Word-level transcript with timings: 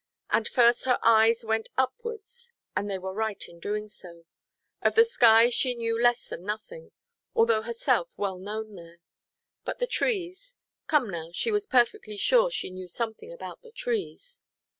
And 0.31 0.47
first 0.47 0.85
her 0.85 0.97
eyes 1.03 1.45
went 1.45 1.69
upwards, 1.77 2.53
and 2.75 2.89
they 2.89 2.97
were 2.97 3.13
right 3.13 3.39
in 3.47 3.59
doing 3.59 3.87
so. 3.87 4.25
Of 4.81 4.95
the 4.95 5.05
sky 5.05 5.49
she 5.51 5.75
knew 5.75 6.01
less 6.01 6.27
than 6.29 6.43
nothing—although 6.43 7.61
herself 7.61 8.09
well 8.17 8.39
known 8.39 8.73
there; 8.73 8.97
but 9.63 9.77
the 9.77 9.85
trees—come 9.85 11.07
now, 11.11 11.29
she 11.33 11.51
was 11.51 11.67
perfectly 11.67 12.17
sure 12.17 12.49
she 12.49 12.71
knew 12.71 12.87
something 12.87 13.31
about 13.31 13.61
the 13.61 13.71
trees. 13.71 14.41